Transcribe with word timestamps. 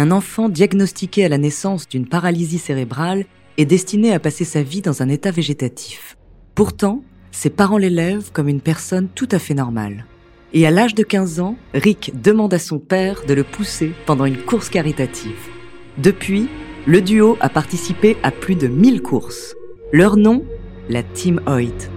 Un 0.00 0.12
enfant 0.12 0.48
diagnostiqué 0.48 1.26
à 1.26 1.28
la 1.28 1.36
naissance 1.36 1.86
d'une 1.86 2.08
paralysie 2.08 2.56
cérébrale 2.56 3.26
est 3.58 3.66
destiné 3.66 4.14
à 4.14 4.18
passer 4.18 4.46
sa 4.46 4.62
vie 4.62 4.80
dans 4.80 5.02
un 5.02 5.10
état 5.10 5.30
végétatif. 5.30 6.16
Pourtant, 6.54 7.02
ses 7.32 7.50
parents 7.50 7.76
l'élèvent 7.76 8.32
comme 8.32 8.48
une 8.48 8.62
personne 8.62 9.08
tout 9.14 9.28
à 9.30 9.38
fait 9.38 9.52
normale. 9.52 10.06
Et 10.54 10.66
à 10.66 10.70
l'âge 10.70 10.94
de 10.94 11.02
15 11.02 11.40
ans, 11.40 11.56
Rick 11.74 12.12
demande 12.18 12.54
à 12.54 12.58
son 12.58 12.78
père 12.78 13.26
de 13.28 13.34
le 13.34 13.44
pousser 13.44 13.92
pendant 14.06 14.24
une 14.24 14.38
course 14.38 14.70
caritative. 14.70 15.50
Depuis, 15.98 16.48
le 16.86 17.02
duo 17.02 17.36
a 17.42 17.50
participé 17.50 18.16
à 18.22 18.30
plus 18.30 18.54
de 18.54 18.68
1000 18.68 19.02
courses. 19.02 19.54
Leur 19.92 20.16
nom, 20.16 20.46
la 20.88 21.02
Team 21.02 21.42
Hoyt. 21.46 21.90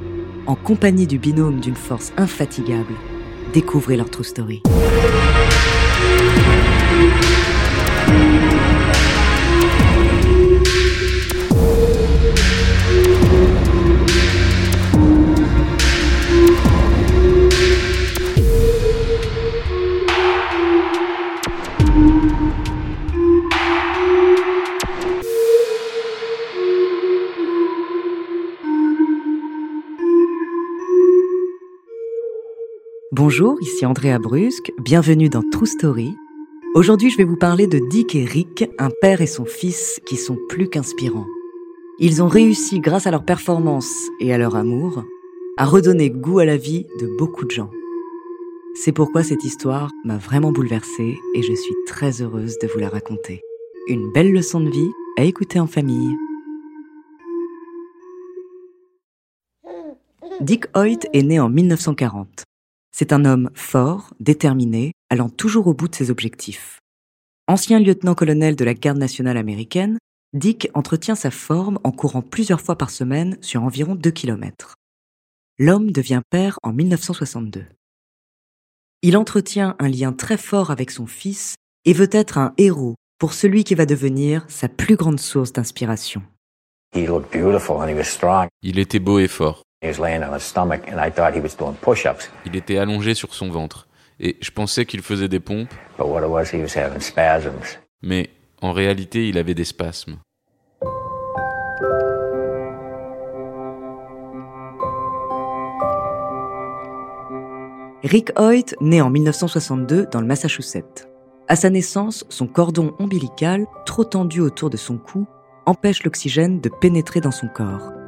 En 0.45 0.56
compagnie 0.56 1.08
du 1.08 1.20
binôme 1.20 1.62
d'une 1.62 1.78
force 1.78 2.12
infatigable, 2.17 2.95
découvrez 3.54 3.95
leur 3.95 4.10
true 4.10 4.26
story. 4.26 4.62
Bonjour, 33.26 33.58
ici 33.62 33.86
Andrea 33.86 34.20
Brusque, 34.20 34.74
bienvenue 34.82 35.30
dans 35.30 35.44
True 35.50 35.66
Story. 35.66 36.14
Aujourd'hui, 36.76 37.10
je 37.10 37.16
vais 37.16 37.24
vous 37.24 37.38
parler 37.38 37.68
de 37.68 37.80
Dick 37.80 38.16
et 38.16 38.26
Rick, 38.26 38.70
un 38.78 38.90
père 39.00 39.22
et 39.22 39.28
son 39.28 39.46
fils 39.46 40.02
qui 40.06 40.18
sont 40.18 40.38
plus 40.50 40.68
qu'inspirants. 40.68 41.26
Ils 42.00 42.22
ont 42.22 42.28
réussi, 42.28 42.82
grâce 42.82 43.08
à 43.08 43.12
leur 43.12 43.24
performance 43.24 44.10
et 44.20 44.33
à 44.33 44.38
leur 44.38 44.58
amour, 44.58 45.06
à 45.56 45.64
redonner 45.64 46.10
goût 46.10 46.39
à 46.39 46.45
la 46.45 46.58
vie 46.58 46.86
de 47.00 47.08
beaucoup 47.17 47.45
de 47.45 47.52
gens. 47.52 47.70
C'est 48.76 48.92
pourquoi 48.92 49.23
cette 49.23 49.45
histoire 49.45 49.89
m'a 50.04 50.17
vraiment 50.17 50.52
bouleversée 50.52 51.17
et 51.33 51.44
je 51.44 51.54
suis 51.54 51.76
très 51.88 52.22
heureuse 52.22 52.58
de 52.62 52.67
vous 52.67 52.80
la 52.80 52.89
raconter. 52.89 53.39
Une 53.88 54.12
belle 54.12 54.33
leçon 54.33 54.60
de 54.60 54.70
vie 54.70 54.92
à 55.17 55.23
écouter 55.23 55.62
en 55.62 55.67
famille. 55.67 56.17
Dick 60.42 60.66
Hoyt 60.76 61.08
est 61.14 61.23
né 61.23 61.39
en 61.39 61.48
1940. 61.48 62.44
C'est 62.95 63.11
un 63.11 63.26
homme 63.26 63.49
fort, 63.55 64.14
déterminé, 64.20 64.93
allant 65.09 65.30
toujours 65.30 65.65
au 65.65 65.73
bout 65.73 65.87
de 65.87 65.95
ses 65.95 66.11
objectifs. 66.11 66.80
Ancien 67.48 67.80
lieutenant-colonel 67.80 68.55
de 68.55 68.64
la 68.64 68.76
garde 68.76 68.99
nationale 68.99 69.37
américaine, 69.37 69.98
Dick 70.33 70.70
entretient 70.76 71.15
sa 71.15 71.32
forme 71.32 71.80
en 71.83 71.92
courant 71.92 72.21
plusieurs 72.21 72.61
fois 72.61 72.77
par 72.77 72.92
semaine 72.92 73.37
sur 73.42 73.64
environ 73.64 73.95
2 73.95 74.11
km. 74.11 74.76
L'homme 75.58 75.92
devient 75.92 76.21
père 76.30 76.59
en 76.61 76.71
1962. 76.71 77.65
Il 79.02 79.17
entretient 79.17 79.76
un 79.80 79.89
lien 79.89 80.14
très 80.14 80.37
fort 80.37 80.70
avec 80.70 80.92
son 80.92 81.08
fils 81.08 81.55
et 81.86 81.93
veut 81.93 82.09
être 82.11 82.37
un 82.37 82.53
héros 82.58 82.95
pour 83.17 83.33
celui 83.33 83.64
qui 83.64 83.73
va 83.73 83.87
devenir 83.87 84.45
sa 84.49 84.70
plus 84.70 84.95
grande 84.95 85.20
source 85.20 85.52
d'inspiration. 85.52 86.21
Il 88.61 88.77
était 88.77 88.99
beau 88.99 89.17
et 89.17 89.27
fort. 89.27 89.64
Il 92.45 92.55
était 92.55 92.77
allongé 92.77 93.14
sur 93.14 93.33
son 93.33 93.49
ventre 93.49 93.88
et 94.20 94.38
je 94.42 94.52
pensais 94.52 94.86
qu'il 94.86 95.02
faisait 95.02 95.27
des 95.27 95.39
pompes. 95.39 95.73
Mais 98.02 98.30
en 98.61 98.71
réalité, 98.71 99.27
il 99.27 99.38
avait 99.38 99.54
des 99.54 99.66
spasmes. 99.66 100.17
Rick 108.04 108.32
Hoyt 108.38 108.76
naît 108.82 109.02
en 109.02 109.10
1962 109.10 110.08
dans 110.11 110.20
le 110.20 110.27
Massachusetts. 110.27 111.08
À 111.48 111.55
sa 111.55 111.70
naissance, 111.70 112.26
son 112.30 112.48
cordon 112.48 112.94
ombilical, 113.00 113.65
trop 113.86 114.04
tendu 114.04 114.42
autour 114.42 114.70
de 114.70 114.77
son 114.77 114.98
cou, 114.98 115.26
empêche 115.65 116.04
l'oxygène 116.04 116.60
de 116.60 116.70
pénétrer 116.70 117.21
dans 117.21 117.32
son 117.32 117.48
corps. 117.48 118.02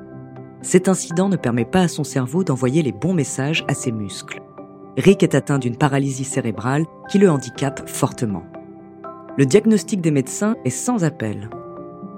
Cet 0.66 0.90
incident 0.90 1.30
ne 1.30 1.36
permet 1.36 1.64
pas 1.64 1.81
à 1.81 1.88
son 1.88 2.03
cerveau 2.03 2.44
d'envoyer 2.44 2.81
les 2.81 2.92
bons 2.92 3.14
messages 3.14 3.64
à 3.68 3.76
ses 3.76 3.92
muscles. 3.92 4.42
Rick 4.98 5.22
est 5.22 5.36
atteint 5.36 5.59
d'une 5.59 5.78
paralysie 5.78 6.24
cérébrale 6.24 6.86
qui 7.08 7.20
le 7.20 7.30
handicape 7.30 7.88
fortement. 7.88 8.42
Le 9.38 9.46
diagnostic 9.46 10.02
des 10.02 10.09
médecins 10.09 10.56
est 10.66 10.72
sans 10.72 11.04
appel. 11.04 11.52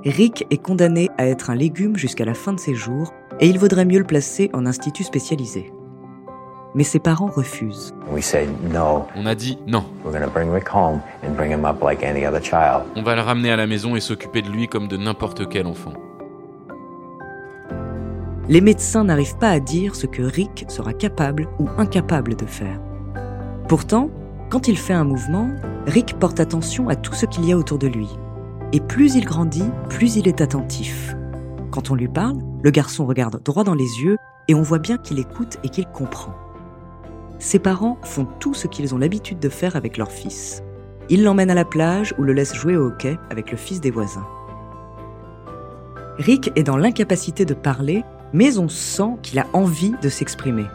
Rick 0.05 0.47
est 0.49 0.63
condamné 0.63 1.09
à 1.17 1.27
être 1.27 1.49
un 1.49 1.55
légume 1.55 1.97
jusqu'à 1.97 2.23
la 2.23 2.33
fin 2.33 2.53
de 2.53 2.59
ses 2.59 2.73
jours 2.73 3.11
et 3.41 3.47
il 3.47 3.59
vaudrait 3.59 3.83
mieux 3.83 3.99
le 3.99 4.05
placer 4.05 4.49
en 4.53 4.65
institut 4.65 5.03
spécialisé. 5.03 5.73
Mais 6.73 6.85
ses 6.85 6.99
parents 6.99 7.27
refusent. 7.27 7.93
On 9.17 9.25
a 9.25 9.35
dit 9.35 9.57
non. 9.67 9.83
On 12.95 13.03
va 13.03 13.15
le 13.15 13.21
ramener 13.21 13.51
à 13.51 13.57
la 13.57 13.67
maison 13.67 13.97
et 13.97 13.99
s'occuper 13.99 14.41
de 14.41 14.49
lui 14.49 14.69
comme 14.69 14.87
de 14.87 14.95
n'importe 14.95 15.49
quel 15.49 15.67
enfant 15.67 15.91
les 18.49 18.61
médecins 18.61 19.03
n'arrivent 19.03 19.37
pas 19.37 19.49
à 19.49 19.59
dire 19.59 19.95
ce 19.95 20.07
que 20.07 20.21
Rick 20.21 20.65
sera 20.69 20.93
capable 20.93 21.49
ou 21.59 21.67
incapable 21.77 22.35
de 22.35 22.45
faire. 22.45 22.79
Pourtant, 23.67 24.09
quand 24.49 24.69
il 24.69 24.77
fait 24.77 24.93
un 24.93 25.03
mouvement, 25.03 25.49
Rick 25.85 26.17
porte 26.19 26.39
attention 26.39 26.87
à 26.87 26.95
tout 26.95 27.13
ce 27.13 27.25
qu'il 27.25 27.45
y 27.45 27.51
a 27.51 27.57
autour 27.57 27.77
de 27.77 27.87
lui. 27.87 28.07
Et 28.71 28.79
plus 28.79 29.15
il 29.15 29.25
grandit, 29.25 29.69
plus 29.89 30.15
il 30.15 30.27
est 30.27 30.41
attentif. 30.41 31.15
Quand 31.71 31.91
on 31.91 31.95
lui 31.95 32.07
parle, 32.07 32.37
le 32.63 32.71
garçon 32.71 33.05
regarde 33.05 33.41
droit 33.43 33.65
dans 33.65 33.75
les 33.75 34.01
yeux 34.01 34.17
et 34.47 34.55
on 34.55 34.61
voit 34.61 34.79
bien 34.79 34.97
qu'il 34.97 35.19
écoute 35.19 35.57
et 35.63 35.69
qu'il 35.69 35.85
comprend. 35.85 36.33
Ses 37.39 37.59
parents 37.59 37.97
font 38.03 38.25
tout 38.39 38.53
ce 38.53 38.67
qu'ils 38.67 38.95
ont 38.95 38.97
l'habitude 38.97 39.39
de 39.39 39.49
faire 39.49 39.75
avec 39.75 39.97
leur 39.97 40.11
fils. 40.11 40.63
Ils 41.09 41.23
l'emmènent 41.23 41.51
à 41.51 41.55
la 41.55 41.65
plage 41.65 42.13
ou 42.17 42.23
le 42.23 42.33
laissent 42.33 42.55
jouer 42.55 42.77
au 42.77 42.87
hockey 42.87 43.17
avec 43.29 43.51
le 43.51 43.57
fils 43.57 43.81
des 43.81 43.91
voisins. 43.91 44.25
Rick 46.17 46.51
est 46.55 46.63
dans 46.63 46.77
l'incapacité 46.77 47.45
de 47.45 47.53
parler 47.53 48.03
mais 48.33 48.57
on 48.57 48.69
sent 48.69 49.17
qu'il 49.21 49.39
a 49.39 49.47
envie 49.53 49.93
de 50.01 50.09
s'exprimer. 50.09 50.65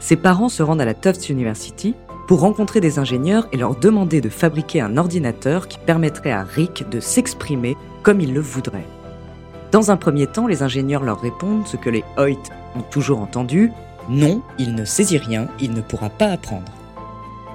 Ses 0.00 0.16
parents 0.16 0.48
se 0.48 0.62
rendent 0.62 0.80
à 0.80 0.84
la 0.84 0.94
Tufts 0.94 1.28
University 1.28 1.94
pour 2.26 2.40
rencontrer 2.40 2.80
des 2.80 2.98
ingénieurs 2.98 3.48
et 3.52 3.56
leur 3.56 3.76
demander 3.76 4.20
de 4.20 4.28
fabriquer 4.28 4.80
un 4.80 4.96
ordinateur 4.96 5.68
qui 5.68 5.78
permettrait 5.78 6.32
à 6.32 6.42
Rick 6.42 6.88
de 6.90 7.00
s'exprimer 7.00 7.76
comme 8.02 8.20
il 8.20 8.34
le 8.34 8.40
voudrait. 8.40 8.86
Dans 9.72 9.90
un 9.90 9.96
premier 9.96 10.26
temps, 10.26 10.46
les 10.46 10.62
ingénieurs 10.62 11.02
leur 11.02 11.20
répondent 11.20 11.66
ce 11.66 11.76
que 11.76 11.90
les 11.90 12.04
Hoyt 12.16 12.50
ont 12.76 12.82
toujours 12.82 13.20
entendu 13.20 13.72
non, 14.08 14.42
il 14.58 14.74
ne 14.74 14.84
saisit 14.84 15.18
rien, 15.18 15.48
il 15.60 15.72
ne 15.72 15.80
pourra 15.80 16.10
pas 16.10 16.26
apprendre. 16.26 16.72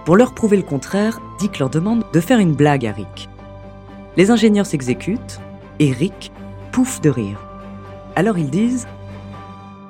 Pour 0.06 0.18
leur 0.18 0.34
prouver 0.34 0.58
le 0.58 0.64
contraire, 0.64 1.22
Dick 1.40 1.60
leur 1.60 1.70
demande 1.70 2.04
de 2.12 2.20
faire 2.20 2.40
une 2.40 2.54
blague 2.54 2.86
à 2.86 2.92
Rick. 2.92 3.30
Les 4.18 4.32
ingénieurs 4.32 4.66
s'exécutent 4.66 5.40
et 5.80 5.92
Rick 5.92 6.32
pouffe 6.72 7.00
de 7.00 7.10
rire. 7.10 7.40
Alors 8.16 8.38
ils 8.38 8.50
disent 8.50 8.88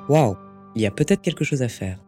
Waouh, 0.08 0.36
il 0.74 0.82
y 0.82 0.86
a 0.86 0.90
peut-être 0.90 1.22
quelque 1.22 1.44
chose 1.44 1.62
à 1.62 1.68
faire. 1.68 1.98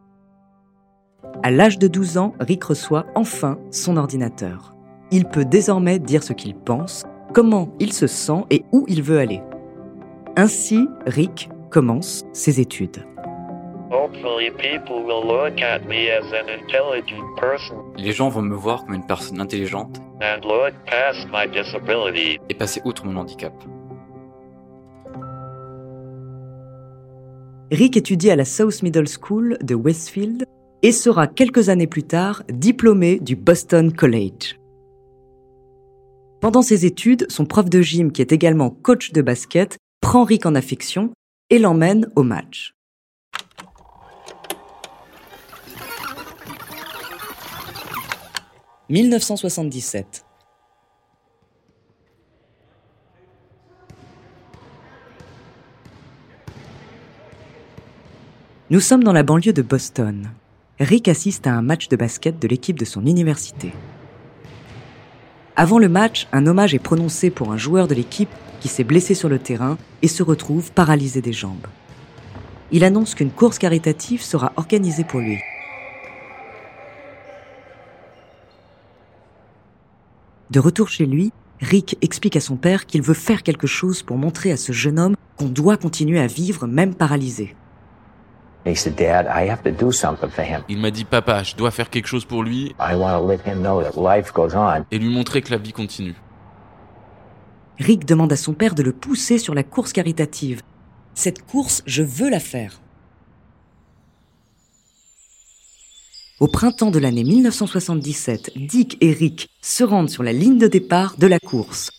À 1.43 1.51
l'âge 1.51 1.79
de 1.79 1.87
12 1.87 2.17
ans, 2.17 2.33
Rick 2.39 2.63
reçoit 2.63 3.05
enfin 3.15 3.57
son 3.71 3.97
ordinateur. 3.97 4.73
il 5.11 5.25
peut 5.25 5.45
désormais 5.45 5.99
dire 5.99 6.23
ce 6.23 6.33
qu'il 6.33 6.55
pense, 6.55 7.05
comment 7.33 7.69
il 7.79 7.93
se 7.93 8.07
sent 8.07 8.43
et 8.49 8.63
où 8.71 8.85
il 8.87 9.03
veut 9.03 9.19
aller. 9.19 9.41
Ainsi, 10.35 10.87
Rick 11.05 11.49
commence 11.69 12.25
ses 12.33 12.59
études. 12.59 13.05
Les 17.97 18.11
gens 18.11 18.29
vont 18.29 18.41
me 18.41 18.55
voir 18.55 18.85
comme 18.85 18.95
une 18.95 19.05
personne 19.05 19.39
intelligente 19.39 20.01
et 22.49 22.53
passer 22.55 22.81
outre 22.83 23.05
mon 23.05 23.15
handicap. 23.15 23.53
Rick 27.71 27.97
étudie 27.97 28.29
à 28.29 28.35
la 28.35 28.45
South 28.45 28.83
Middle 28.83 29.07
School 29.07 29.57
de 29.63 29.73
Westfield 29.73 30.45
et 30.83 30.91
sera 30.91 31.25
quelques 31.25 31.69
années 31.69 31.87
plus 31.87 32.03
tard 32.03 32.43
diplômé 32.47 33.19
du 33.19 33.35
Boston 33.35 33.91
College. 33.91 34.59
Pendant 36.41 36.61
ses 36.61 36.85
études, 36.85 37.25
son 37.29 37.45
prof 37.45 37.67
de 37.67 37.81
gym, 37.81 38.11
qui 38.11 38.21
est 38.21 38.31
également 38.31 38.69
coach 38.69 39.13
de 39.13 39.23
basket, 39.23 39.79
prend 39.99 40.23
Rick 40.25 40.45
en 40.45 40.53
affection 40.53 41.11
et 41.49 41.57
l'emmène 41.57 42.07
au 42.15 42.21
match. 42.21 42.75
«1977. 48.89 50.23
Nous 58.71 58.79
sommes 58.79 59.03
dans 59.03 59.13
la 59.13 59.21
banlieue 59.21 59.53
de 59.53 59.61
Boston. 59.61 60.31
Rick 60.79 61.07
assiste 61.07 61.45
à 61.45 61.53
un 61.53 61.61
match 61.61 61.87
de 61.87 61.95
basket 61.95 62.41
de 62.41 62.47
l'équipe 62.47 62.79
de 62.79 62.83
son 62.83 63.05
université. 63.05 63.71
Avant 65.55 65.77
le 65.77 65.87
match, 65.87 66.27
un 66.31 66.47
hommage 66.47 66.73
est 66.73 66.79
prononcé 66.79 67.29
pour 67.29 67.51
un 67.51 67.57
joueur 67.57 67.87
de 67.87 67.93
l'équipe 67.93 68.33
qui 68.61 68.67
s'est 68.67 68.83
blessé 68.83 69.13
sur 69.13 69.29
le 69.29 69.37
terrain 69.37 69.77
et 70.01 70.07
se 70.07 70.23
retrouve 70.23 70.71
paralysé 70.71 71.21
des 71.21 71.31
jambes. 71.31 71.67
Il 72.71 72.83
annonce 72.83 73.13
qu'une 73.13 73.29
course 73.29 73.59
caritative 73.59 74.23
sera 74.23 74.51
organisée 74.55 75.03
pour 75.03 75.19
lui. 75.19 75.37
De 80.49 80.59
retour 80.59 80.89
chez 80.89 81.05
lui, 81.05 81.31
Rick 81.61 81.99
explique 82.01 82.35
à 82.35 82.41
son 82.41 82.55
père 82.55 82.87
qu'il 82.87 83.03
veut 83.03 83.13
faire 83.13 83.43
quelque 83.43 83.67
chose 83.67 84.01
pour 84.01 84.17
montrer 84.17 84.51
à 84.51 84.57
ce 84.57 84.71
jeune 84.71 84.97
homme 84.97 85.15
qu'on 85.37 85.49
doit 85.49 85.77
continuer 85.77 86.19
à 86.19 86.25
vivre 86.25 86.65
même 86.65 86.95
paralysé. 86.95 87.55
Il 88.67 88.73
m'a 90.79 90.91
dit, 90.91 91.05
papa, 91.05 91.43
je 91.43 91.55
dois 91.55 91.71
faire 91.71 91.89
quelque 91.89 92.07
chose 92.07 92.25
pour 92.25 92.43
lui 92.43 92.75
et 94.91 94.97
lui 94.97 95.09
montrer 95.09 95.41
que 95.41 95.51
la 95.51 95.57
vie 95.57 95.71
continue. 95.71 96.15
Rick 97.77 98.05
demande 98.05 98.33
à 98.33 98.37
son 98.37 98.53
père 98.53 98.73
de 98.73 98.81
le 98.81 98.93
pousser 98.93 99.37
sur 99.37 99.53
la 99.53 99.63
course 99.63 99.93
caritative. 99.93 100.61
Cette 101.13 101.45
course, 101.45 101.83
je 101.85 102.01
veux 102.01 102.29
la 102.29 102.39
faire. 102.39 102.81
Au 106.39 106.47
printemps 106.47 106.91
de 106.91 106.99
l'année 106.99 107.23
1977, 107.23 108.53
Dick 108.55 108.97
et 108.99 109.11
Rick 109.11 109.49
se 109.61 109.83
rendent 109.83 110.09
sur 110.09 110.23
la 110.23 110.33
ligne 110.33 110.57
de 110.57 110.67
départ 110.67 111.17
de 111.17 111.27
la 111.27 111.39
course. 111.39 111.91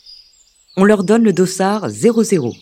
On 0.76 0.84
leur 0.84 1.04
donne 1.04 1.22
le 1.22 1.32
dossard 1.32 1.88
00 1.88 2.52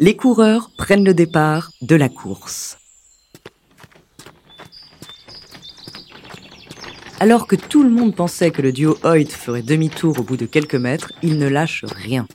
les 0.00 0.16
coureurs 0.16 0.70
prennent 0.78 1.04
le 1.04 1.12
départ 1.12 1.72
de 1.82 1.94
la 1.94 2.08
course. 2.08 2.78
Alors 7.20 7.46
que 7.46 7.54
tout 7.54 7.82
le 7.82 7.90
monde 7.90 8.16
pensait 8.16 8.50
que 8.50 8.62
le 8.62 8.72
duo 8.72 8.96
Hoyt 9.04 9.28
ferait 9.28 9.60
demi-tour 9.60 10.18
au 10.18 10.22
bout 10.22 10.38
de 10.38 10.46
quelques 10.46 10.74
mètres, 10.74 11.12
il 11.22 11.36
ne 11.36 11.48
lâche 11.48 11.84
rien. 11.84 12.26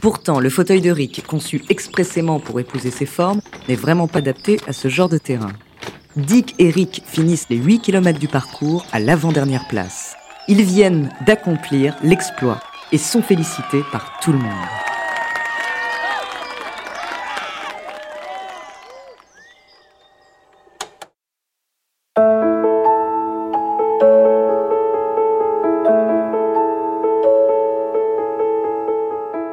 Pourtant, 0.00 0.40
le 0.40 0.48
fauteuil 0.48 0.80
de 0.80 0.90
Rick, 0.90 1.26
conçu 1.26 1.62
expressément 1.68 2.40
pour 2.40 2.58
épouser 2.58 2.90
ses 2.90 3.04
formes, 3.04 3.42
n'est 3.68 3.74
vraiment 3.74 4.08
pas 4.08 4.20
adapté 4.20 4.58
à 4.66 4.72
ce 4.72 4.88
genre 4.88 5.10
de 5.10 5.18
terrain. 5.18 5.52
Dick 6.16 6.54
et 6.58 6.70
Rick 6.70 7.02
finissent 7.04 7.50
les 7.50 7.58
8 7.58 7.80
km 7.80 8.18
du 8.18 8.28
parcours 8.28 8.86
à 8.92 8.98
l'avant-dernière 8.98 9.68
place. 9.68 10.16
Ils 10.48 10.62
viennent 10.62 11.10
d'accomplir 11.26 11.94
l'exploit 12.02 12.62
et 12.92 12.98
sont 12.98 13.20
félicités 13.20 13.82
par 13.92 14.20
tout 14.22 14.32
le 14.32 14.38
monde. 14.38 14.89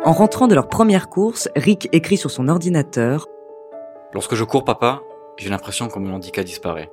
En 0.07 0.13
rentrant 0.13 0.47
de 0.47 0.55
leur 0.55 0.69
première 0.69 1.09
course, 1.09 1.49
Rick 1.57 1.89
écrit 1.91 2.15
sur 2.15 2.31
son 2.31 2.47
ordinateur 2.47 3.27
Lorsque 4.13 4.35
je 4.35 4.45
cours, 4.45 4.63
papa, 4.63 5.01
j'ai 5.35 5.49
l'impression 5.49 5.89
que 5.89 5.99
mon 5.99 6.13
handicap 6.13 6.45
disparaît. 6.45 6.89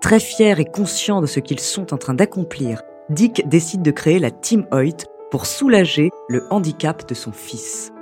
Très 0.00 0.18
fier 0.18 0.58
et 0.58 0.64
conscient 0.64 1.20
de 1.20 1.26
ce 1.26 1.38
qu'ils 1.38 1.60
sont 1.60 1.94
en 1.94 1.98
train 1.98 2.14
d'accomplir, 2.14 2.82
Dick 3.10 3.48
décide 3.48 3.82
de 3.82 3.92
créer 3.92 4.18
la 4.18 4.32
Team 4.32 4.66
Hoyt 4.72 5.06
pour 5.30 5.46
soulager 5.46 6.10
le 6.28 6.48
handicap 6.50 7.08
de 7.08 7.14
son 7.14 7.30
fils. 7.30 7.92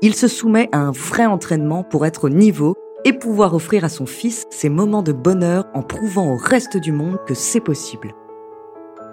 Il 0.00 0.14
se 0.14 0.28
soumet 0.28 0.68
à 0.70 0.78
un 0.78 0.92
vrai 0.92 1.26
entraînement 1.26 1.82
pour 1.82 2.06
être 2.06 2.26
au 2.26 2.28
niveau 2.28 2.76
et 3.04 3.12
pouvoir 3.12 3.52
offrir 3.52 3.82
à 3.82 3.88
son 3.88 4.06
fils 4.06 4.44
ces 4.48 4.68
moments 4.68 5.02
de 5.02 5.12
bonheur 5.12 5.64
en 5.74 5.82
prouvant 5.82 6.32
au 6.32 6.36
reste 6.36 6.76
du 6.76 6.92
monde 6.92 7.18
que 7.26 7.34
c'est 7.34 7.58
possible. 7.58 8.14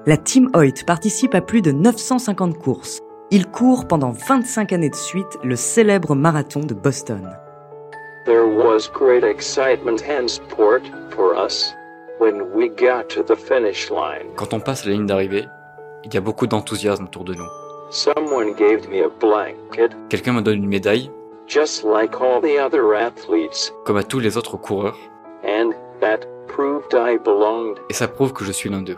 La 0.06 0.18
Team 0.18 0.52
Hoyt 0.54 0.86
participe 0.86 1.34
à 1.34 1.42
plus 1.42 1.64
de 1.64 1.72
950 1.72 2.60
courses, 2.60 3.02
il 3.32 3.48
court 3.48 3.88
pendant 3.88 4.12
25 4.12 4.74
années 4.74 4.90
de 4.90 4.96
suite 4.96 5.38
le 5.44 5.56
célèbre 5.56 6.16
marathon 6.16 6.62
de 6.62 6.74
Boston. 6.74 7.36
There 8.26 8.46
was 8.46 8.90
great 8.92 9.24
excitement 9.24 9.98
and 10.10 10.28
sport 10.28 10.82
for 11.12 11.36
us 11.38 11.74
when 12.20 12.42
we 12.54 12.70
got 12.70 13.08
to 13.10 13.24
the 13.24 13.36
finish 13.38 13.90
line. 13.90 14.28
Quand 14.36 14.54
on 14.54 14.60
passe 14.60 14.86
la 14.86 14.94
ligne 14.94 15.06
d'arrivée, 15.06 15.46
il 16.04 16.14
y 16.14 16.18
a 16.18 16.22
beaucoup 16.22 16.48
d'enthousiasme 16.48 17.06
autour 17.06 17.24
de 17.24 17.34
nous. 17.36 17.48
Someone 17.92 18.54
gave 18.58 18.88
me 18.90 19.04
a 19.06 19.10
blanket, 19.20 19.92
Quelqu'un 20.10 20.34
me 20.34 20.42
donne 20.42 20.58
une 20.58 20.68
médaille, 20.68 21.12
just 21.48 21.84
like 21.84 22.16
all 22.20 22.42
the 22.42 22.60
other 22.60 22.96
athletes, 22.96 23.72
comme 23.86 23.98
à 23.98 24.04
tous 24.04 24.20
les 24.20 24.38
autres 24.38 24.58
coureurs, 24.58 24.98
and 25.44 25.72
that 26.02 26.22
proved 26.48 26.94
I 26.94 27.18
belonged. 27.24 27.78
et 27.90 27.94
ça 27.94 28.08
prouve 28.08 28.34
que 28.34 28.44
je 28.44 28.52
suis 28.52 28.70
l'un 28.70 28.82
d'eux. 28.82 28.98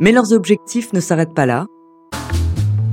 Mais 0.00 0.12
leurs 0.12 0.32
objectifs 0.32 0.92
ne 0.92 1.00
s'arrêtent 1.00 1.34
pas 1.34 1.46
là. 1.46 1.66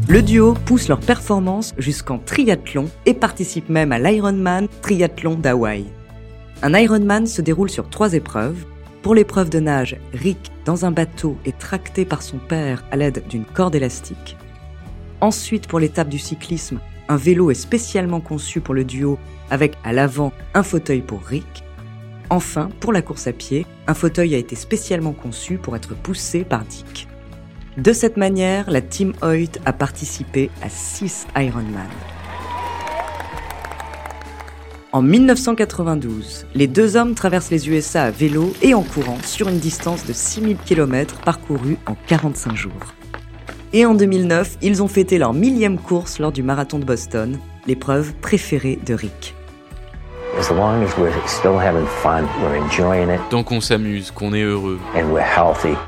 Le 0.08 0.22
duo 0.22 0.54
pousse 0.66 0.88
leur 0.88 1.00
performance 1.00 1.74
jusqu'en 1.78 2.18
triathlon 2.18 2.86
et 3.06 3.14
participe 3.14 3.70
même 3.70 3.92
à 3.92 4.00
l'Ironman 4.00 4.68
Triathlon 4.82 5.36
d'Hawaï. 5.36 5.86
Un 6.64 6.74
Ironman 6.74 7.28
se 7.28 7.42
déroule 7.42 7.70
sur 7.70 7.90
trois 7.90 8.14
épreuves. 8.14 8.66
Pour 9.04 9.14
l'épreuve 9.14 9.52
de 9.52 9.60
nage, 9.60 9.98
Rick, 10.14 10.52
dans 10.64 10.86
un 10.86 10.92
bateau, 10.92 11.38
est 11.46 11.58
tracté 11.58 12.06
par 12.06 12.24
son 12.24 12.38
père 12.38 12.84
à 12.92 12.96
l'aide 12.96 13.24
d'une 13.30 13.46
corde 13.46 13.76
élastique. 13.76 14.36
Ensuite, 15.22 15.68
pour 15.68 15.80
l'étape 15.80 16.10
du 16.10 16.18
cyclisme, 16.18 16.80
un 17.08 17.18
vélo 17.18 17.52
est 17.52 17.56
spécialement 17.56 18.20
conçu 18.20 18.62
pour 18.62 18.74
le 18.74 18.84
duo 18.84 19.20
avec 19.52 19.74
à 19.84 19.94
l'avant 19.94 20.34
un 20.56 20.64
fauteuil 20.64 21.02
pour 21.02 21.22
Rick. 21.22 21.64
Enfin, 22.30 22.70
pour 22.80 22.92
la 22.92 23.02
course 23.02 23.28
à 23.28 23.34
pied, 23.34 23.66
un 23.88 23.94
fauteuil 23.94 24.36
a 24.36 24.38
été 24.38 24.56
spécialement 24.56 25.14
conçu 25.14 25.58
pour 25.58 25.76
être 25.76 25.96
poussé 25.96 26.44
par 26.44 26.64
Dick. 26.64 27.08
De 27.78 27.94
cette 27.94 28.18
manière, 28.18 28.70
la 28.70 28.82
Team 28.82 29.14
Hoyt 29.22 29.60
a 29.66 29.74
participé 29.74 30.50
à 30.62 30.70
6 30.70 31.28
Ironman. 31.36 31.90
En 34.94 35.02
1992, 35.02 36.46
les 36.56 36.68
deux 36.68 36.96
hommes 36.96 37.16
traversent 37.16 37.52
les 37.52 37.68
USA 37.70 38.04
à 38.04 38.12
vélo 38.12 38.54
et 38.62 38.74
en 38.74 38.82
courant 38.82 39.18
sur 39.26 39.50
une 39.50 39.60
distance 39.60 40.06
de 40.06 40.14
6000 40.14 40.56
km 40.66 41.20
parcourue 41.20 41.78
en 41.86 41.98
45 42.08 42.56
jours. 42.56 42.96
Et 43.74 43.86
en 43.86 43.94
2009, 43.94 44.58
ils 44.62 44.82
ont 44.82 44.88
fêté 44.88 45.18
leur 45.18 45.34
millième 45.34 45.78
course 45.78 46.18
lors 46.20 46.32
du 46.32 46.44
marathon 46.44 46.80
de 46.80 46.86
Boston, 46.86 47.38
l'épreuve 47.68 48.14
préférée 48.22 48.80
de 48.86 48.94
Rick. 48.94 49.35
Tant 53.30 53.44
qu'on 53.44 53.62
s'amuse, 53.62 54.12
qu'on 54.12 54.34
est 54.34 54.42
heureux 54.42 54.80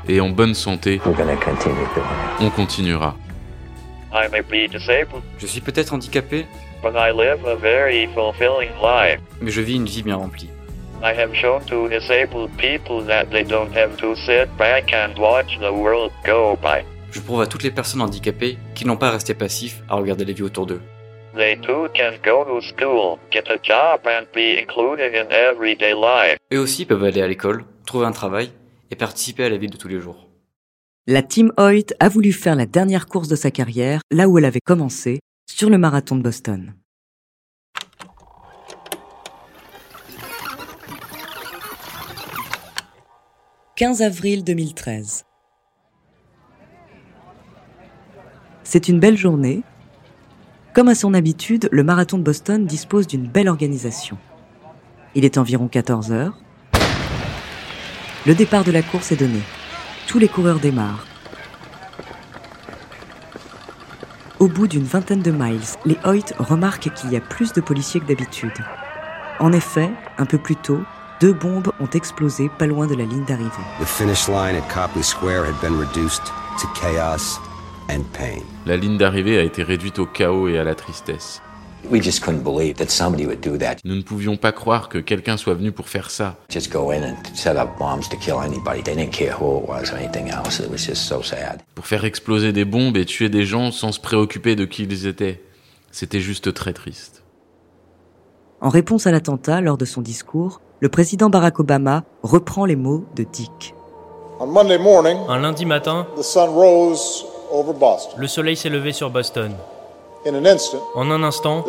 et 0.08 0.20
en 0.20 0.30
bonne 0.30 0.54
santé, 0.54 1.00
on 2.40 2.50
continuera. 2.50 3.14
Je 5.38 5.46
suis 5.46 5.60
peut-être 5.60 5.92
handicapé, 5.92 6.46
but 6.82 6.94
I 6.94 7.12
live 7.12 7.46
a 7.46 7.56
very 7.56 8.08
fulfilling 8.14 8.70
life. 8.82 9.20
mais 9.40 9.50
je 9.50 9.60
vis 9.60 9.74
une 9.74 9.86
vie 9.86 10.02
bien 10.02 10.16
remplie. 10.16 10.48
I 11.02 11.12
have 11.12 11.32
shown 11.34 11.60
to 11.66 11.88
disabled 11.88 12.50
people 12.56 13.04
that 13.06 13.26
they 13.26 13.44
don't 13.44 13.70
have 13.76 13.96
to 13.98 14.16
sit 14.16 14.48
back 14.58 14.92
and 14.92 15.16
watch 15.18 15.58
the 15.60 15.70
world 15.70 16.10
go 16.24 16.58
by. 16.60 16.84
Je 17.12 17.20
prouve 17.20 17.40
à 17.40 17.46
toutes 17.46 17.62
les 17.62 17.70
personnes 17.70 18.00
handicapées 18.02 18.58
qu'ils 18.74 18.86
n'ont 18.86 18.96
pas 18.96 19.08
à 19.08 19.12
rester 19.12 19.34
passifs 19.34 19.82
à 19.88 19.94
regarder 19.94 20.24
la 20.24 20.32
vie 20.32 20.42
autour 20.42 20.66
d'eux. 20.66 20.80
They 21.38 21.56
too 21.60 21.86
can 21.94 22.18
go 22.24 22.44
to 22.44 22.60
school, 22.60 23.20
get 23.30 23.44
a 23.48 23.58
job, 23.62 24.00
and 24.06 24.26
be 24.34 24.58
included 24.60 25.14
in 25.14 25.30
everyday 25.30 25.94
life. 25.94 26.36
Eux 26.52 26.58
aussi 26.58 26.84
peuvent 26.84 27.04
aller 27.04 27.22
à 27.22 27.28
l'école, 27.28 27.64
trouver 27.86 28.06
un 28.06 28.10
travail 28.10 28.50
et 28.90 28.96
participer 28.96 29.44
à 29.44 29.48
la 29.48 29.56
vie 29.56 29.68
de 29.68 29.76
tous 29.76 29.86
les 29.86 30.00
jours. 30.00 30.28
La 31.06 31.22
Team 31.22 31.52
Hoyt 31.56 31.94
a 32.00 32.08
voulu 32.08 32.32
faire 32.32 32.56
la 32.56 32.66
dernière 32.66 33.06
course 33.06 33.28
de 33.28 33.36
sa 33.36 33.52
carrière 33.52 34.00
là 34.10 34.28
où 34.28 34.36
elle 34.36 34.46
avait 34.46 34.58
commencé, 34.58 35.20
sur 35.48 35.70
le 35.70 35.78
marathon 35.78 36.16
de 36.16 36.22
Boston. 36.22 36.74
«15 43.76 44.02
avril 44.02 44.42
2013. 44.42 45.22
C'est 48.64 48.88
une 48.88 48.98
belle 48.98 49.16
journée. 49.16 49.62
Comme 50.78 50.86
à 50.86 50.94
son 50.94 51.12
habitude, 51.12 51.68
le 51.72 51.82
marathon 51.82 52.18
de 52.18 52.22
Boston 52.22 52.64
dispose 52.64 53.08
d'une 53.08 53.26
belle 53.26 53.48
organisation. 53.48 54.16
Il 55.16 55.24
est 55.24 55.36
environ 55.36 55.66
14 55.66 56.12
heures. 56.12 56.38
Le 58.24 58.32
départ 58.36 58.62
de 58.62 58.70
la 58.70 58.82
course 58.82 59.10
est 59.10 59.16
donné. 59.16 59.40
Tous 60.06 60.20
les 60.20 60.28
coureurs 60.28 60.60
démarrent. 60.60 61.04
Au 64.38 64.46
bout 64.46 64.68
d'une 64.68 64.84
vingtaine 64.84 65.20
de 65.20 65.32
miles, 65.32 65.58
les 65.84 65.98
Hoyt 66.04 66.32
remarquent 66.38 66.94
qu'il 66.94 67.10
y 67.10 67.16
a 67.16 67.20
plus 67.20 67.52
de 67.52 67.60
policiers 67.60 67.98
que 67.98 68.06
d'habitude. 68.06 68.64
En 69.40 69.50
effet, 69.50 69.90
un 70.16 70.26
peu 70.26 70.38
plus 70.38 70.54
tôt, 70.54 70.78
deux 71.20 71.32
bombes 71.32 71.72
ont 71.80 71.90
explosé 71.90 72.48
pas 72.56 72.68
loin 72.68 72.86
de 72.86 72.94
la 72.94 73.04
ligne 73.04 73.24
d'arrivée. 73.24 73.50
The 73.80 73.84
finish 73.84 74.28
line 74.28 74.54
at 74.54 74.68
Copley 74.72 75.02
Square 75.02 75.44
had 75.44 75.60
been 75.60 75.76
reduced 75.76 76.22
to 76.60 76.68
chaos 76.80 77.40
and 77.90 78.02
pain. 78.12 78.42
La 78.66 78.76
ligne 78.76 78.98
d'arrivée 78.98 79.38
a 79.38 79.42
été 79.42 79.62
réduite 79.62 79.98
au 79.98 80.06
chaos 80.06 80.48
et 80.48 80.58
à 80.58 80.64
la 80.64 80.74
tristesse. 80.74 81.40
We 81.90 82.02
just 82.02 82.22
couldn't 82.24 82.42
believe 82.42 82.74
that 82.76 82.88
somebody 82.88 83.24
would 83.24 83.40
do 83.40 83.56
that. 83.58 83.76
Nous 83.84 83.94
ne 83.94 84.02
pouvions 84.02 84.36
pas 84.36 84.52
croire 84.52 84.88
que 84.88 84.98
quelqu'un 84.98 85.36
soit 85.36 85.54
venu 85.54 85.72
pour 85.72 85.88
faire 85.88 86.10
ça. 86.10 86.36
Just 86.50 86.70
go 86.72 86.90
in 86.90 87.02
and 87.02 87.14
set 87.34 87.56
up 87.56 87.78
bombs 87.78 88.08
to 88.10 88.16
kill 88.16 88.38
anybody. 88.44 88.82
They 88.82 88.96
didn't 88.96 89.12
care 89.12 89.34
who 89.40 89.60
it 89.60 89.68
was 89.68 89.92
or 89.92 89.98
anything 89.98 90.28
else. 90.28 90.60
It 90.60 90.68
was 90.70 90.78
just 90.78 91.02
so 91.02 91.22
sad. 91.22 91.62
Pour 91.74 91.86
faire 91.86 92.04
exploser 92.04 92.52
des 92.52 92.64
bombes 92.64 92.96
et 92.96 93.04
tuer 93.04 93.28
des 93.28 93.46
gens 93.46 93.70
sans 93.70 93.92
se 93.92 94.00
préoccuper 94.00 94.56
de 94.56 94.64
qui 94.64 94.82
ils 94.82 95.06
étaient. 95.06 95.42
C'était 95.92 96.20
juste 96.20 96.52
très 96.52 96.72
triste. 96.72 97.22
En 98.60 98.68
réponse 98.70 99.06
à 99.06 99.12
l'attentat, 99.12 99.60
lors 99.60 99.78
de 99.78 99.84
son 99.84 100.02
discours, 100.02 100.60
le 100.80 100.88
président 100.88 101.30
Barack 101.30 101.60
Obama 101.60 102.04
reprend 102.22 102.64
les 102.64 102.76
mots 102.76 103.06
de 103.14 103.22
Dick. 103.22 103.74
On 104.40 104.46
Monday 104.46 104.78
morning, 104.78 105.16
Un 105.28 105.38
lundi 105.38 105.64
matin, 105.64 106.06
le 108.16 108.26
soleil 108.26 108.56
s'est 108.56 108.68
levé 108.68 108.92
sur 108.92 109.10
Boston. 109.10 109.54
En 110.94 111.10
un 111.10 111.22
instant, 111.22 111.64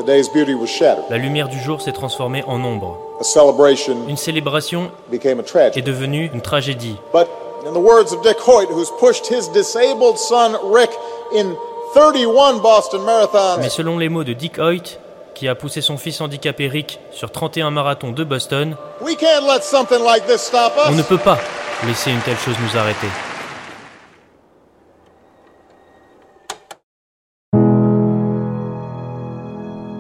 la 1.10 1.18
lumière 1.18 1.48
du 1.48 1.60
jour 1.60 1.82
s'est 1.82 1.92
transformée 1.92 2.44
en 2.48 2.64
ombre. 2.64 2.98
A 3.20 3.24
celebration 3.24 3.96
Une 4.08 4.18
célébration 4.18 4.92
became 5.12 5.40
a 5.40 5.78
est 5.78 5.82
devenue 5.82 6.30
une 6.34 6.42
tragédie. 6.42 6.96
But 7.14 7.28
in 7.66 7.74
the 7.74 7.84
words 7.84 8.12
of 8.12 8.22
Dick 8.22 8.38
Hoyt, 8.46 8.68
who's 8.70 8.92
pushed 9.00 9.28
his 9.28 9.50
disabled 9.54 10.18
son 10.18 10.58
Rick 10.74 10.90
in 11.34 11.56
31 11.94 12.60
Boston 12.60 13.02
marathons, 13.04 13.60
Mais 13.62 13.70
selon 13.70 13.98
les 13.98 14.10
mots 14.10 14.24
de 14.24 14.34
Dick 14.34 14.58
Hoyt, 14.58 14.98
qui 15.36 15.48
a 15.48 15.56
poussé 15.56 15.82
son 15.82 15.98
fils 15.98 16.20
handicapé 16.20 16.68
Rick 16.68 17.00
sur 17.12 17.32
31 17.32 17.72
marathons 17.72 18.12
de 18.12 18.24
Boston, 18.24 18.76
we 19.02 19.16
can't 19.16 19.46
let 19.48 19.62
something 19.62 20.04
like 20.04 20.26
this 20.26 20.42
stop 20.42 20.74
us. 20.78 20.90
on 20.90 20.96
ne 20.96 21.04
peut 21.04 21.18
pas 21.18 21.38
laisser 21.88 22.12
une 22.12 22.20
telle 22.22 22.38
chose 22.38 22.56
nous 22.62 22.78
arrêter. 22.78 23.08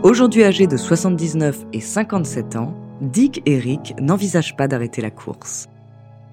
Aujourd'hui 0.01 0.45
âgés 0.45 0.65
de 0.65 0.77
79 0.77 1.65
et 1.73 1.81
57 1.81 2.55
ans, 2.55 2.73
Dick 3.01 3.41
et 3.45 3.59
Rick 3.59 3.95
n'envisagent 3.99 4.55
pas 4.55 4.69
d'arrêter 4.69 5.01
la 5.01 5.11
course. 5.11 5.67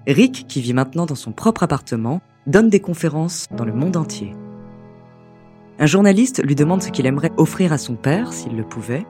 Rick, 0.07 0.47
qui 0.47 0.61
vit 0.61 0.73
maintenant 0.73 1.05
dans 1.05 1.17
son 1.17 1.33
propre 1.33 1.65
appartement, 1.65 2.21
donne 2.47 2.71
des 2.71 2.79
conférences 2.79 3.47
dans 3.51 3.65
le 3.65 3.73
monde 3.73 3.97
entier. 3.97 4.37
Un 5.81 5.87
journaliste 5.87 6.45
lui 6.45 6.55
demande 6.55 6.81
ce 6.81 6.91
qu'il 6.91 7.07
aimerait 7.07 7.33
offrir 7.39 7.73
à 7.73 7.79
son 7.79 7.97
père 7.97 8.33
s'il 8.33 8.57
le 8.57 8.63
pouvait. 8.63 9.05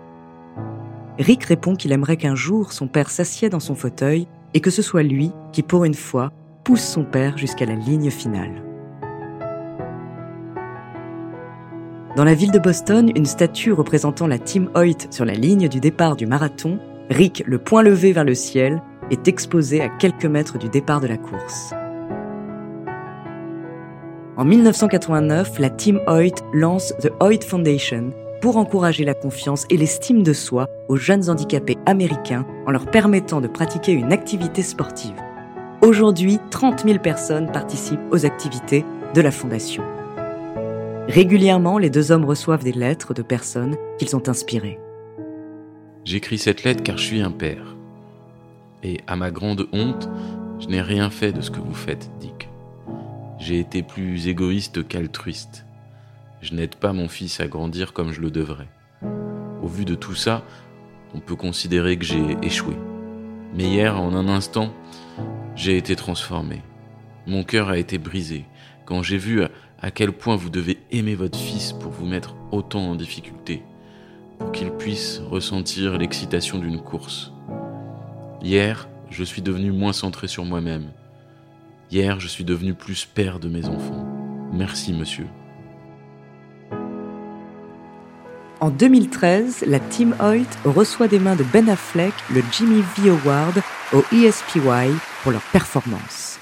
Rick 1.18 1.44
répond 1.44 1.76
qu'il 1.76 1.92
aimerait 1.92 2.16
qu'un 2.16 2.34
jour 2.34 2.72
son 2.72 2.88
père 2.88 3.10
s'assied 3.10 3.50
dans 3.50 3.60
son 3.60 3.74
fauteuil 3.74 4.26
et 4.54 4.60
que 4.60 4.70
ce 4.70 4.80
soit 4.80 5.02
lui 5.02 5.32
qui, 5.52 5.62
pour 5.62 5.84
une 5.84 5.92
fois, 5.92 6.32
pousse 6.64 6.82
son 6.82 7.04
père 7.04 7.36
jusqu'à 7.36 7.66
la 7.66 7.74
ligne 7.74 8.10
finale. 8.10 8.65
Dans 12.16 12.24
la 12.24 12.32
ville 12.32 12.50
de 12.50 12.58
Boston, 12.58 13.12
une 13.14 13.26
statue 13.26 13.74
représentant 13.74 14.26
la 14.26 14.38
Team 14.38 14.70
Hoyt 14.74 15.06
sur 15.10 15.26
la 15.26 15.34
ligne 15.34 15.68
du 15.68 15.80
départ 15.80 16.16
du 16.16 16.24
marathon, 16.24 16.78
Rick, 17.10 17.44
le 17.46 17.58
poing 17.58 17.82
levé 17.82 18.14
vers 18.14 18.24
le 18.24 18.34
ciel, 18.34 18.80
est 19.10 19.28
exposée 19.28 19.82
à 19.82 19.90
quelques 19.90 20.24
mètres 20.24 20.56
du 20.56 20.70
départ 20.70 21.02
de 21.02 21.08
la 21.08 21.18
course. 21.18 21.74
En 24.38 24.46
1989, 24.46 25.58
la 25.58 25.68
Team 25.68 26.00
Hoyt 26.06 26.42
lance 26.54 26.94
The 27.02 27.10
Hoyt 27.20 27.44
Foundation 27.46 28.14
pour 28.40 28.56
encourager 28.56 29.04
la 29.04 29.12
confiance 29.12 29.66
et 29.68 29.76
l'estime 29.76 30.22
de 30.22 30.32
soi 30.32 30.70
aux 30.88 30.96
jeunes 30.96 31.28
handicapés 31.28 31.76
américains 31.84 32.46
en 32.66 32.70
leur 32.70 32.86
permettant 32.86 33.42
de 33.42 33.48
pratiquer 33.48 33.92
une 33.92 34.14
activité 34.14 34.62
sportive. 34.62 35.20
Aujourd'hui, 35.82 36.38
30 36.50 36.82
000 36.86 36.98
personnes 36.98 37.52
participent 37.52 38.00
aux 38.10 38.24
activités 38.24 38.86
de 39.14 39.20
la 39.20 39.30
fondation. 39.30 39.82
Régulièrement, 41.08 41.78
les 41.78 41.88
deux 41.88 42.10
hommes 42.10 42.24
reçoivent 42.24 42.64
des 42.64 42.72
lettres 42.72 43.14
de 43.14 43.22
personnes 43.22 43.76
qu'ils 43.98 44.16
ont 44.16 44.28
inspirées. 44.28 44.80
J'écris 46.04 46.38
cette 46.38 46.64
lettre 46.64 46.82
car 46.82 46.98
je 46.98 47.04
suis 47.04 47.20
un 47.20 47.30
père. 47.30 47.76
Et 48.82 49.00
à 49.06 49.14
ma 49.14 49.30
grande 49.30 49.68
honte, 49.72 50.08
je 50.58 50.66
n'ai 50.66 50.82
rien 50.82 51.08
fait 51.08 51.32
de 51.32 51.40
ce 51.40 51.50
que 51.50 51.60
vous 51.60 51.74
faites, 51.74 52.10
Dick. 52.18 52.48
J'ai 53.38 53.60
été 53.60 53.82
plus 53.82 54.26
égoïste 54.26 54.86
qu'altruiste. 54.86 55.64
Je 56.42 56.54
n'aide 56.54 56.74
pas 56.74 56.92
mon 56.92 57.08
fils 57.08 57.38
à 57.38 57.46
grandir 57.46 57.92
comme 57.92 58.12
je 58.12 58.20
le 58.20 58.30
devrais. 58.30 58.68
Au 59.62 59.68
vu 59.68 59.84
de 59.84 59.94
tout 59.94 60.16
ça, 60.16 60.42
on 61.14 61.20
peut 61.20 61.36
considérer 61.36 61.96
que 61.96 62.04
j'ai 62.04 62.36
échoué. 62.42 62.74
Mais 63.54 63.64
hier, 63.64 64.00
en 64.00 64.14
un 64.14 64.28
instant, 64.28 64.72
j'ai 65.54 65.76
été 65.76 65.94
transformé. 65.94 66.62
Mon 67.26 67.44
cœur 67.44 67.68
a 67.68 67.78
été 67.78 67.98
brisé 67.98 68.44
quand 68.84 69.02
j'ai 69.02 69.18
vu 69.18 69.42
à, 69.80 69.90
quel 69.90 70.12
point 70.12 70.36
vous 70.36 70.50
devez 70.50 70.78
aimer 70.90 71.14
votre 71.14 71.38
fils 71.38 71.72
pour 71.72 71.92
vous 71.92 72.06
mettre 72.06 72.34
autant 72.52 72.90
en 72.90 72.94
difficulté, 72.94 73.62
pour 74.38 74.52
qu'il 74.52 74.70
puisse 74.70 75.20
ressentir 75.30 75.98
l'excitation 75.98 76.58
d'une 76.58 76.80
course. 76.80 77.32
Hier, 78.42 78.88
je 79.10 79.24
suis 79.24 79.42
devenu 79.42 79.72
moins 79.72 79.92
centré 79.92 80.28
sur 80.28 80.44
moi-même. 80.44 80.90
Hier, 81.90 82.20
je 82.20 82.28
suis 82.28 82.44
devenu 82.44 82.74
plus 82.74 83.06
père 83.06 83.38
de 83.38 83.48
mes 83.48 83.66
enfants. 83.66 84.06
Merci, 84.52 84.92
monsieur. 84.92 85.26
En 88.58 88.70
2013, 88.70 89.64
la 89.66 89.78
Team 89.78 90.14
Hoyt 90.18 90.48
reçoit 90.64 91.08
des 91.08 91.18
mains 91.18 91.36
de 91.36 91.44
Ben 91.44 91.68
Affleck 91.68 92.14
le 92.34 92.42
Jimmy 92.52 92.82
V 92.96 93.10
Award 93.10 93.60
au 93.92 94.02
ESPY 94.14 94.92
pour 95.22 95.32
leur 95.32 95.42
performance. 95.52 96.38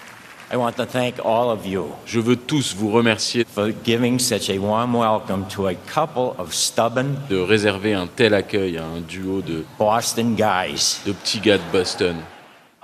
Je 2.06 2.20
veux 2.20 2.36
tous 2.36 2.76
vous 2.76 2.92
remercier 2.92 3.44
for 3.44 3.70
giving 3.84 4.20
such 4.20 4.50
a 4.50 4.58
warm 4.58 4.94
welcome 4.94 5.44
to 5.48 5.66
a 5.66 5.74
couple 5.74 6.34
of 6.38 6.54
stubborn 6.54 7.16
de 7.28 7.38
réserver 7.38 7.92
un 7.94 8.06
tel 8.06 8.34
accueil 8.34 8.78
à 8.78 8.84
un 8.84 9.00
duo 9.00 9.42
de, 9.42 9.64
Boston 9.78 10.36
guys. 10.36 11.00
de 11.06 11.12
petits 11.12 11.40
gars 11.40 11.58
de 11.58 11.72
Boston. 11.72 12.16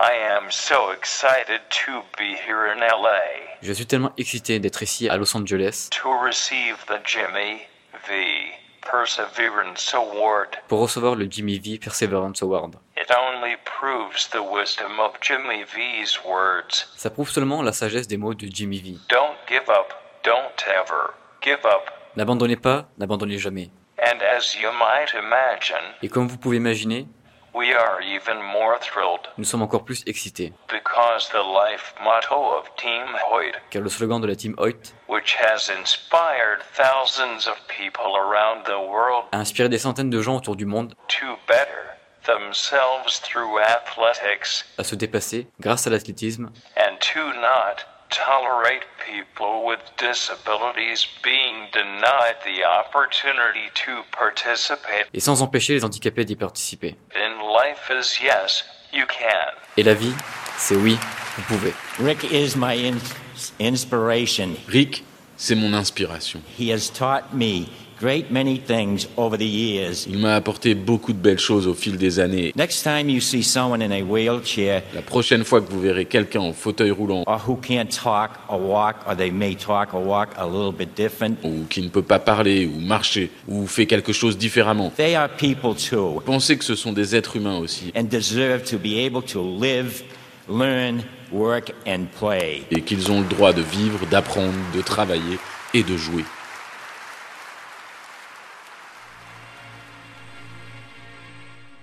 I 0.00 0.10
am 0.36 0.50
so 0.50 0.90
excited 0.92 1.60
to 1.86 2.02
be 2.18 2.34
here 2.34 2.72
in 2.74 2.80
LA 2.80 3.20
Je 3.62 3.72
suis 3.72 3.86
tellement 3.86 4.12
excité 4.18 4.58
d'être 4.58 4.82
ici 4.82 5.08
à 5.08 5.16
Los 5.16 5.36
Angeles 5.36 5.90
to 5.90 6.10
receive 6.24 6.74
the 6.88 6.98
Jimmy 7.04 7.60
V. 8.08 8.50
Perseverance 8.82 9.94
Award. 9.94 10.48
pour 10.66 10.80
recevoir 10.80 11.14
le 11.14 11.28
Jimmy 11.30 11.60
V 11.60 11.78
Perseverance 11.78 12.42
Award. 12.42 12.74
It 13.00 13.11
only 13.16 13.57
proves 13.64 14.28
the 14.28 14.42
wisdom 14.42 15.00
of 15.00 15.12
Jimmy 15.23 15.64
V's 15.64 16.21
words. 16.23 16.87
Ça 16.99 17.09
prouve 17.09 17.30
seulement 17.30 17.62
la 17.62 17.73
sagesse 17.73 18.07
des 18.07 18.19
mots 18.19 18.35
de 18.35 18.47
Jimmy 18.47 18.78
V. 18.78 18.99
Don't 19.09 19.38
give 19.49 19.71
up, 19.71 19.95
don't 20.23 20.64
ever 20.69 21.14
give 21.40 21.64
up. 21.64 21.90
N'abandonnez 22.16 22.57
pas, 22.57 22.90
n'abandonnez 22.99 23.38
jamais. 23.38 23.71
And 23.99 24.21
as 24.21 24.54
you 24.54 24.69
might 24.73 25.14
imagine, 25.14 25.95
Et 26.02 26.09
comme 26.11 26.26
vous 26.28 26.37
pouvez 26.37 26.59
imaginer, 26.59 27.07
we 27.54 27.73
are 27.73 28.02
even 28.02 28.37
more 28.42 28.78
thrilled 28.80 29.26
nous 29.38 29.45
sommes 29.45 29.62
encore 29.62 29.85
plus 29.85 30.02
excités, 30.07 30.52
because 30.69 31.30
the 31.30 31.42
life 31.42 31.95
motto 32.04 32.35
of 32.59 32.64
Team 32.76 33.07
Hoyt, 33.30 33.54
car 33.71 33.80
le 33.80 33.88
slogan 33.88 34.21
de 34.21 34.26
la 34.26 34.37
team 34.37 34.54
Hoyt 34.59 34.95
which 35.09 35.37
has 35.37 35.71
inspired 35.71 36.61
thousands 36.75 37.49
of 37.49 37.57
people 37.66 38.14
around 38.16 38.64
the 38.66 38.78
world 38.78 39.25
a 39.33 39.38
inspiré 39.38 39.71
des 39.71 39.78
centaines 39.78 40.11
de 40.11 40.21
gens 40.21 40.37
autour 40.37 40.54
du 40.54 40.66
monde 40.66 40.95
to 41.09 41.26
better 41.49 41.97
themselves 42.38 43.20
through 43.20 43.58
athletics 43.58 44.64
à 44.78 44.84
se 44.84 44.94
dépasser 44.94 45.46
grâce 45.60 45.87
à 45.87 45.90
l'athlétisme 45.90 46.50
and 46.76 46.96
to 47.00 47.20
not 47.40 47.84
tolerate 48.10 48.82
people 49.06 49.64
with 49.64 49.78
disabilities 49.99 51.06
being 51.22 51.68
denied 51.72 52.37
the 52.44 52.64
opportunity 52.64 53.70
to 53.75 54.02
participate 54.16 55.06
et 55.14 55.20
sans 55.20 55.42
empêcher 55.42 55.75
les 55.75 55.84
handicapés 55.84 56.25
d'y 56.25 56.37
participer. 56.37 56.96
in 57.14 57.38
life 57.52 57.90
is 57.90 58.20
yes, 58.22 58.64
you 58.92 59.04
can. 59.06 59.52
Et 59.76 59.82
la 59.84 59.94
vie, 59.94 60.12
c'est 60.58 60.75
oui, 60.76 60.99
vous 61.37 61.42
pouvez. 61.56 61.72
Rick 62.00 62.25
is 62.32 62.56
my 62.56 62.75
ins- 62.75 63.52
inspiration. 63.60 64.50
Rick, 64.68 65.04
c'est 65.37 65.54
mon 65.54 65.72
inspiration. 65.72 66.42
He 66.58 66.72
has 66.72 66.90
taught 66.90 67.32
me 67.32 67.68
great 68.00 68.30
many 68.30 68.59
things 68.59 69.07
over 69.16 69.37
the 69.37 69.42
years. 69.42 70.07
Il 70.09 70.19
m'a 70.19 70.35
apporté 70.35 70.75
beaucoup 70.75 71.12
de 71.12 71.19
belles 71.19 71.38
choses 71.38 71.66
au 71.66 71.75
fil 71.75 71.97
des 71.99 72.19
années. 72.19 72.52
Next 72.57 72.83
time 72.83 73.11
you 73.11 73.21
see 73.21 73.42
someone 73.42 73.83
in 73.83 73.90
a 73.90 74.02
wheelchair 74.02 74.83
La 74.95 75.02
prochaine 75.02 75.45
fois 75.45 75.61
que 75.61 75.71
vous 75.71 75.80
verrez 75.80 76.07
quelqu'un 76.07 76.40
en 76.40 76.52
fauteuil 76.52 76.90
roulant 76.90 77.25
or 77.26 77.42
who 77.47 77.57
can't 77.57 77.88
talk 77.88 78.30
or 78.49 78.61
walk, 78.61 78.97
or 79.07 79.14
they 79.14 79.30
may 79.30 79.54
talk 79.54 79.92
or 79.95 80.04
walk 80.04 80.30
a 80.38 80.47
little 80.47 80.73
bit 80.73 80.97
different, 80.97 81.37
ou 81.45 81.66
qui 81.69 81.83
ne 81.83 81.88
peut 81.88 82.02
pas 82.02 82.19
parler 82.19 82.66
ou 82.66 82.80
marcher 82.80 83.30
ou 83.47 83.66
fait 83.66 83.87
quelque 83.87 84.12
chose 84.12 84.38
différemment, 84.38 84.90
they 84.97 85.14
are 85.14 85.28
people 85.28 85.75
too 85.75 86.21
pensez 86.25 86.57
que 86.57 86.64
ce 86.64 86.75
sont 86.75 86.92
des 86.92 87.14
êtres 87.14 87.37
humains 87.37 87.59
aussi 87.59 87.92
and 87.95 88.04
deserve 88.04 88.62
to 88.62 88.78
be 88.78 88.99
able 89.04 89.23
to 89.23 89.42
live, 89.61 90.02
learn, 90.49 91.02
work, 91.33 91.73
and 91.87 92.07
play. 92.19 92.62
et 92.71 92.80
qu'ils 92.80 93.11
ont 93.12 93.21
le 93.21 93.26
droit 93.26 93.52
de 93.52 93.62
vivre, 93.62 94.07
d'apprendre, 94.11 94.54
de 94.75 94.80
travailler 94.80 95.38
et 95.75 95.83
de 95.83 95.97
jouer. 95.97 96.25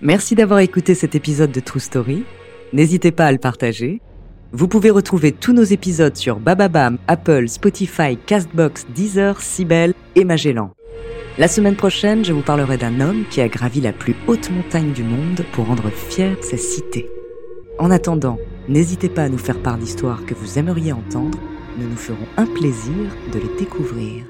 Merci 0.00 0.36
d'avoir 0.36 0.60
écouté 0.60 0.94
cet 0.94 1.16
épisode 1.16 1.50
de 1.50 1.58
True 1.58 1.80
Story. 1.80 2.24
N'hésitez 2.72 3.10
pas 3.10 3.26
à 3.26 3.32
le 3.32 3.38
partager. 3.38 4.00
Vous 4.52 4.68
pouvez 4.68 4.90
retrouver 4.90 5.32
tous 5.32 5.52
nos 5.52 5.64
épisodes 5.64 6.16
sur 6.16 6.38
Bababam, 6.38 6.98
Apple, 7.08 7.48
Spotify, 7.48 8.16
Castbox, 8.16 8.86
Deezer, 8.94 9.40
Sibel 9.40 9.94
et 10.14 10.24
Magellan. 10.24 10.70
La 11.36 11.48
semaine 11.48 11.74
prochaine, 11.74 12.24
je 12.24 12.32
vous 12.32 12.42
parlerai 12.42 12.76
d'un 12.76 13.00
homme 13.00 13.24
qui 13.28 13.40
a 13.40 13.48
gravi 13.48 13.80
la 13.80 13.92
plus 13.92 14.14
haute 14.28 14.50
montagne 14.50 14.92
du 14.92 15.02
monde 15.02 15.44
pour 15.52 15.66
rendre 15.66 15.90
fière 15.90 16.36
sa 16.42 16.56
cité. 16.56 17.08
En 17.80 17.90
attendant, 17.90 18.38
n'hésitez 18.68 19.08
pas 19.08 19.24
à 19.24 19.28
nous 19.28 19.38
faire 19.38 19.60
part 19.60 19.78
d'histoires 19.78 20.24
que 20.24 20.34
vous 20.34 20.60
aimeriez 20.60 20.92
entendre. 20.92 21.38
Nous 21.76 21.88
nous 21.88 21.96
ferons 21.96 22.26
un 22.36 22.46
plaisir 22.46 22.94
de 23.32 23.40
les 23.40 23.58
découvrir. 23.58 24.24